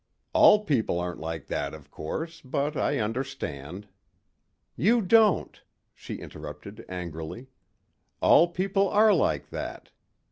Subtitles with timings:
[0.33, 2.41] "All people aren't like that, of course.
[2.43, 3.87] But I understand."
[4.75, 5.61] "You don't,"
[5.93, 7.49] she interrupted angrily.
[8.19, 9.91] "All people are like that.